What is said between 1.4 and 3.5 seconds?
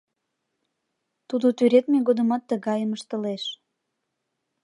тӱредме годымат тыгайым ыштылеш.